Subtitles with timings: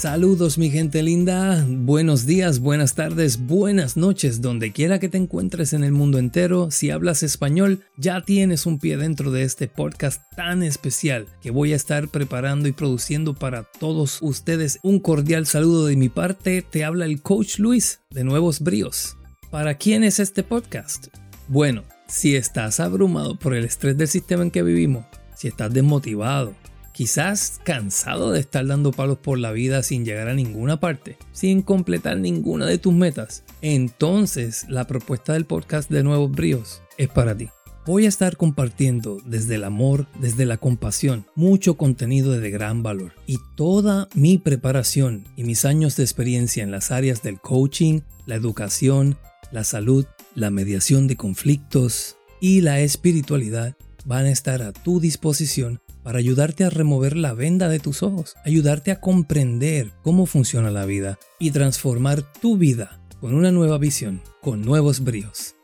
[0.00, 5.74] Saludos mi gente linda, buenos días, buenas tardes, buenas noches, donde quiera que te encuentres
[5.74, 10.22] en el mundo entero, si hablas español ya tienes un pie dentro de este podcast
[10.34, 14.78] tan especial que voy a estar preparando y produciendo para todos ustedes.
[14.82, 19.18] Un cordial saludo de mi parte, te habla el coach Luis de Nuevos Bríos.
[19.50, 21.08] ¿Para quién es este podcast?
[21.46, 25.04] Bueno, si estás abrumado por el estrés del sistema en que vivimos,
[25.36, 26.54] si estás desmotivado,
[27.00, 31.62] Quizás cansado de estar dando palos por la vida sin llegar a ninguna parte, sin
[31.62, 37.34] completar ninguna de tus metas, entonces la propuesta del podcast de Nuevos Bríos es para
[37.34, 37.48] ti.
[37.86, 43.14] Voy a estar compartiendo desde el amor, desde la compasión, mucho contenido de gran valor
[43.26, 48.34] y toda mi preparación y mis años de experiencia en las áreas del coaching, la
[48.34, 49.16] educación,
[49.52, 50.04] la salud,
[50.34, 56.64] la mediación de conflictos y la espiritualidad van a estar a tu disposición para ayudarte
[56.64, 61.50] a remover la venda de tus ojos, ayudarte a comprender cómo funciona la vida y
[61.50, 65.56] transformar tu vida con una nueva visión, con nuevos bríos.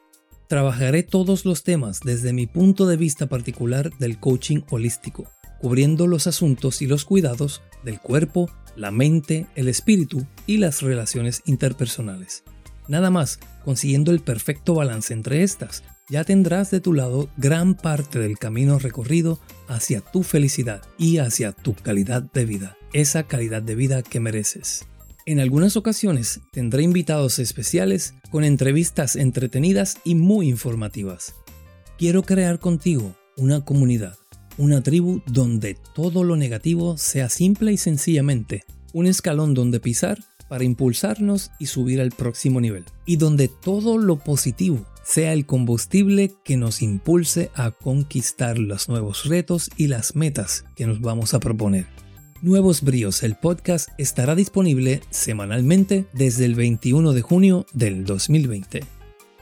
[0.49, 6.27] Trabajaré todos los temas desde mi punto de vista particular del coaching holístico, cubriendo los
[6.27, 12.45] asuntos y los cuidados del cuerpo, la mente, el espíritu y las relaciones interpersonales.
[12.89, 18.19] Nada más consiguiendo el perfecto balance entre estas, ya tendrás de tu lado gran parte
[18.19, 23.75] del camino recorrido hacia tu felicidad y hacia tu calidad de vida, esa calidad de
[23.75, 24.87] vida que mereces.
[25.25, 31.35] En algunas ocasiones tendré invitados especiales con entrevistas entretenidas y muy informativas.
[31.99, 34.17] Quiero crear contigo una comunidad,
[34.57, 40.19] una tribu donde todo lo negativo sea simple y sencillamente un escalón donde pisar
[40.49, 46.33] para impulsarnos y subir al próximo nivel, y donde todo lo positivo sea el combustible
[46.45, 51.41] que nos impulse a conquistar los nuevos retos y las metas que nos vamos a
[51.41, 51.87] proponer.
[52.43, 58.81] Nuevos Bríos, el podcast estará disponible semanalmente desde el 21 de junio del 2020.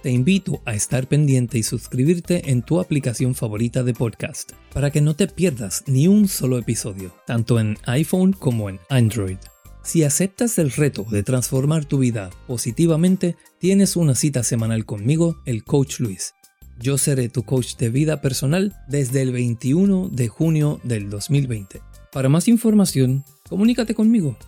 [0.03, 5.01] Te invito a estar pendiente y suscribirte en tu aplicación favorita de podcast para que
[5.01, 9.39] no te pierdas ni un solo episodio, tanto en iPhone como en Android.
[9.85, 15.63] Si aceptas el reto de transformar tu vida positivamente, tienes una cita semanal conmigo, el
[15.63, 16.35] Coach Luis.
[16.81, 21.83] Yo seré tu coach de vida personal desde el 21 de junio del 2020.
[22.11, 24.39] Para más información, comunícate conmigo.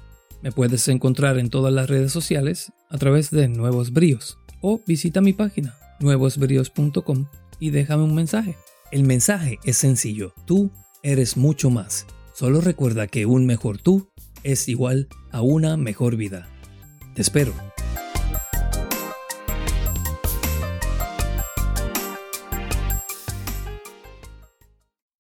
[0.43, 5.21] Me puedes encontrar en todas las redes sociales a través de Nuevos Bríos o visita
[5.21, 7.27] mi página nuevosbríos.com
[7.61, 8.57] y déjame un mensaje.
[8.91, 10.71] El mensaje es sencillo, tú
[11.03, 12.07] eres mucho más.
[12.35, 14.09] Solo recuerda que un mejor tú
[14.43, 16.49] es igual a una mejor vida.
[17.15, 17.53] Te espero.